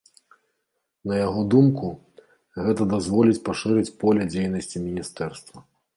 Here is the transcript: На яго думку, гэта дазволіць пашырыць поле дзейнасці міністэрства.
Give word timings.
На 1.09 1.13
яго 1.27 1.41
думку, 1.53 1.91
гэта 2.69 2.81
дазволіць 2.95 3.39
пашырыць 3.51 3.95
поле 4.05 4.21
дзейнасці 4.33 4.85
міністэрства. 4.87 5.57